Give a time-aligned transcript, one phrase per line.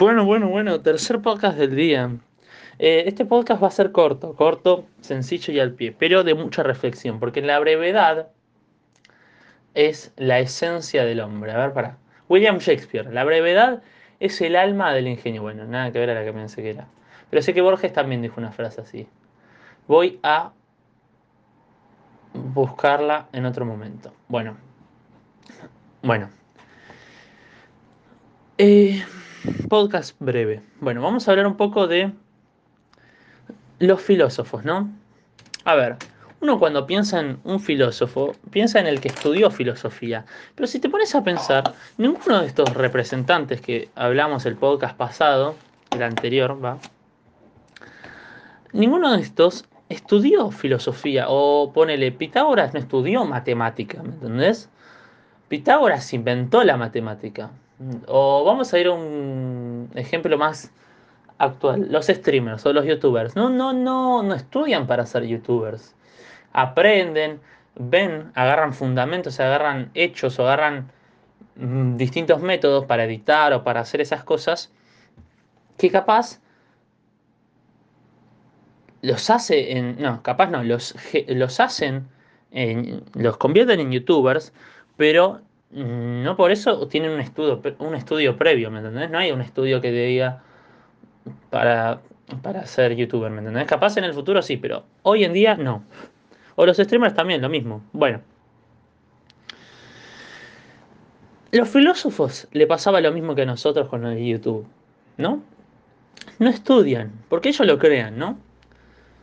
[0.00, 2.10] Bueno, bueno, bueno, tercer podcast del día.
[2.78, 6.62] Eh, este podcast va a ser corto, corto, sencillo y al pie, pero de mucha
[6.62, 8.28] reflexión, porque la brevedad
[9.74, 11.52] es la esencia del hombre.
[11.52, 11.98] A ver, para.
[12.30, 13.82] William Shakespeare, la brevedad
[14.20, 15.42] es el alma del ingenio.
[15.42, 16.86] Bueno, nada que ver a la que pensé que era.
[17.28, 19.06] Pero sé que Borges también dijo una frase así.
[19.86, 20.52] Voy a
[22.32, 24.14] buscarla en otro momento.
[24.28, 24.56] Bueno.
[26.02, 26.30] Bueno.
[28.56, 29.02] Eh,
[29.68, 30.62] podcast breve.
[30.80, 32.12] Bueno, vamos a hablar un poco de
[33.78, 34.90] los filósofos, ¿no?
[35.64, 35.96] A ver,
[36.40, 40.24] uno cuando piensa en un filósofo, piensa en el que estudió filosofía.
[40.54, 45.54] Pero si te pones a pensar, ninguno de estos representantes que hablamos el podcast pasado,
[45.90, 46.78] el anterior, va,
[48.72, 51.26] ninguno de estos estudió filosofía.
[51.28, 54.70] O ponele, Pitágoras no estudió matemática, ¿me entendés?
[55.48, 57.50] Pitágoras inventó la matemática.
[58.06, 60.70] O vamos a ir a un ejemplo más
[61.38, 61.86] actual.
[61.90, 63.34] Los streamers o los youtubers.
[63.36, 65.94] No, no, no, no estudian para ser youtubers.
[66.52, 67.40] Aprenden,
[67.76, 70.90] ven, agarran fundamentos, agarran hechos o agarran
[71.56, 74.72] mm, distintos métodos para editar o para hacer esas cosas
[75.78, 76.40] que capaz
[79.02, 80.00] los hace en.
[80.00, 80.94] No, capaz no, los,
[81.28, 82.08] los hacen,
[82.50, 84.52] en, los convierten en youtubers,
[84.96, 89.10] pero no por eso tienen un estudio, un estudio previo, ¿me entendés?
[89.10, 90.42] No hay un estudio que te diga
[91.50, 92.00] para,
[92.42, 93.66] para ser youtuber, ¿me entendés?
[93.66, 95.84] Capaz en el futuro sí, pero hoy en día no.
[96.56, 97.82] O los streamers también, lo mismo.
[97.92, 98.20] Bueno.
[101.52, 104.66] Los filósofos le pasaba lo mismo que a nosotros con el YouTube,
[105.16, 105.42] ¿no?
[106.38, 108.38] No estudian, porque ellos lo crean, ¿no?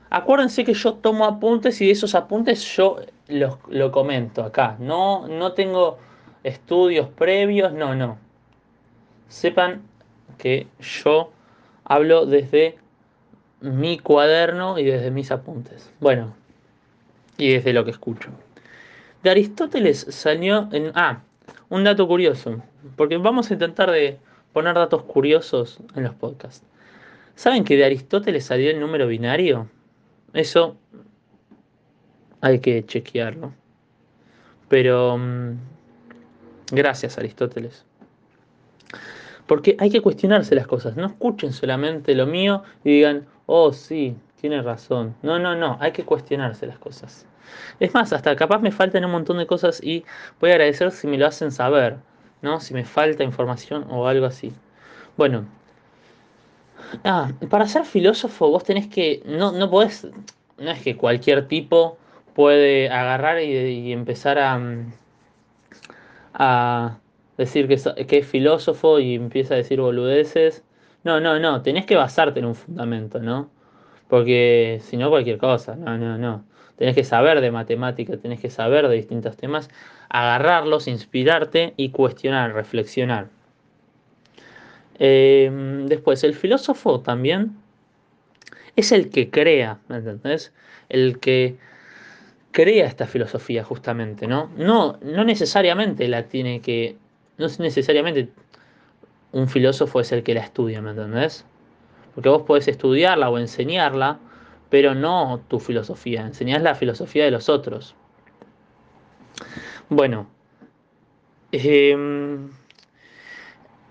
[0.09, 4.78] Acuérdense que yo tomo apuntes y de esos apuntes yo los, lo comento acá.
[4.80, 6.00] No, no tengo
[6.44, 8.18] estudios previos, no, no.
[9.28, 9.82] Sepan
[10.38, 11.32] que yo
[11.84, 12.78] hablo desde
[13.62, 15.92] mi cuaderno y desde mis apuntes.
[16.00, 16.36] Bueno,
[17.38, 18.30] y desde lo que escucho.
[19.24, 20.92] De Aristóteles salió en...
[20.96, 21.22] Ah,
[21.70, 22.62] un dato curioso,
[22.96, 24.18] porque vamos a intentar de
[24.53, 26.66] poner datos curiosos en los podcasts.
[27.36, 29.70] ¿Saben que de Aristóteles salió el número binario?
[30.34, 30.78] Eso
[32.42, 33.53] hay que chequearlo.
[34.70, 35.58] Pero mm,
[36.72, 37.85] Gracias, Aristóteles.
[39.45, 40.97] Porque hay que cuestionarse las cosas.
[40.97, 45.16] No escuchen solamente lo mío y digan, oh, sí, tiene razón.
[45.22, 45.78] No, no, no.
[45.79, 47.25] Hay que cuestionarse las cosas.
[47.79, 50.03] Es más, hasta capaz me faltan un montón de cosas y
[50.41, 51.95] voy a agradecer si me lo hacen saber,
[52.41, 52.59] ¿no?
[52.59, 54.51] Si me falta información o algo así.
[55.16, 55.45] Bueno.
[57.03, 60.07] Ah, para ser filósofo vos tenés que, no, no podés,
[60.57, 61.97] no es que cualquier tipo
[62.34, 64.94] puede agarrar y empezar a mm,
[66.38, 67.00] a
[67.38, 70.64] decir que es, filósofo y empieza a decir boludeces.
[71.03, 73.50] No, no, no, tenés que basarte en un fundamento, ¿no?
[74.08, 76.46] Porque si no, cualquier cosa, no, no, no.
[76.78, 79.70] Tenés que saber de matemática, tenés que saber de distintos temas,
[80.09, 83.30] agarrarlos, inspirarte y cuestionar, reflexionar.
[85.00, 87.58] Em, después, el filósofo también
[88.76, 90.53] es el que crea, ¿me entendés?
[90.90, 91.58] El que
[92.57, 94.50] crea esta filosofía justamente, ¿no?
[94.57, 96.97] No, no necesariamente la tiene que,
[97.38, 98.29] no es necesariamente
[99.31, 101.46] un filósofo es el que la estudia, ¿me entendés?
[102.16, 104.17] Porque vos podés estudiarla o enseñarla,
[104.72, 107.94] pero no tu filosofía, enseñás la filosofía de los otros.
[109.90, 110.28] Bueno,
[111.51, 112.50] em,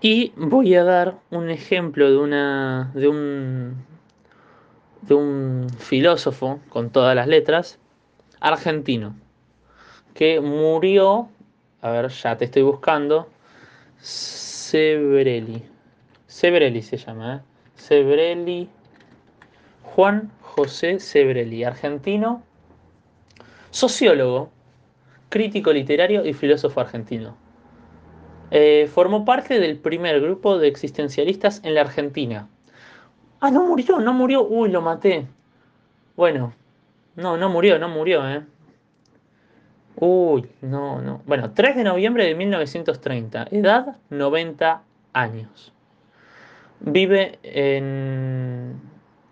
[0.01, 3.85] y voy a dar un ejemplo de una de un
[5.03, 7.79] de un filósofo con todas las letras
[8.39, 9.15] argentino
[10.17, 11.29] que murió,
[11.81, 13.29] a ver, ya te estoy buscando,
[13.99, 15.63] Sebrelli.
[16.25, 17.43] Sebrelli se llama,
[17.89, 18.67] ¿eh?
[19.83, 22.41] Juan José Sebrelli, argentino,
[23.69, 24.49] sociólogo,
[25.29, 27.37] crítico literario y filósofo argentino.
[28.49, 32.47] Eh, formó parte del primer grupo de existencialistas en la Argentina.
[33.39, 34.47] Ah, no murió, no murió.
[34.47, 35.27] Uy, lo maté.
[36.15, 36.53] Bueno,
[37.17, 38.43] no, no murió, no murió, ¿eh?
[39.95, 41.23] Uy, no, no.
[41.25, 44.83] Bueno, 3 de noviembre de 1930, edad 90
[45.13, 45.73] años.
[46.79, 48.79] Vive en,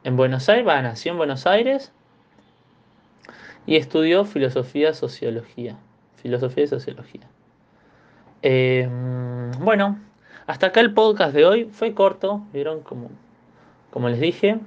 [0.03, 1.93] en Buenos Aires, va, nació en Buenos Aires
[3.67, 5.77] y estudió filosofía, sociología.
[6.15, 7.27] Filosofía y sociología.
[8.41, 9.99] Em, bueno,
[10.47, 13.11] hasta acá el podcast de hoy fue corto, vieron como,
[13.91, 14.57] como les dije.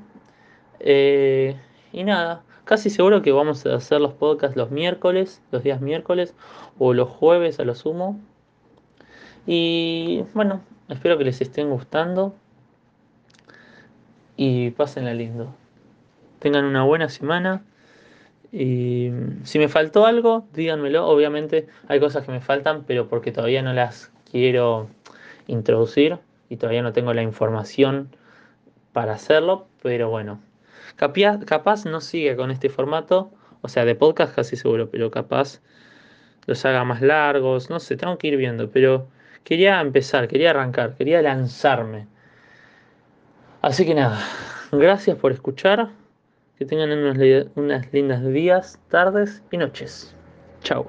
[0.79, 1.57] Eh,
[1.93, 6.35] y nada, Casi seguro que vamos a hacer los podcasts los miércoles, los días miércoles
[6.79, 8.21] o los jueves a lo sumo.
[9.47, 10.61] Y bueno,
[10.91, 12.35] espero que les estén gustando.
[14.37, 15.55] y pásenla lindo.
[16.41, 17.65] Tengan una buena semana.
[18.53, 19.13] Y
[19.45, 21.09] si me faltó algo, díganmelo.
[21.09, 24.91] Obviamente hay cosas que me faltan, pero porque todavía no las quiero
[25.47, 26.19] introducir
[26.51, 28.15] y todavía no tengo la información
[28.93, 29.69] para hacerlo.
[29.83, 30.39] Pero bueno,
[30.97, 33.31] capaz, capaz no sigue con este formato.
[33.61, 35.61] O sea, de podcast casi seguro, pero capaz
[36.47, 37.71] los haga más largos.
[37.71, 38.71] No sé, tengo que ir viendo.
[38.71, 39.09] Pero
[39.45, 42.07] quería empezar, quería arrancar, quería lanzarme.
[43.63, 44.21] Así que nada,
[44.73, 45.91] gracias por escuchar.
[46.57, 47.17] Que tengan unos,
[47.55, 50.15] unas lindas días, tardes y noches.
[50.63, 50.87] Chao.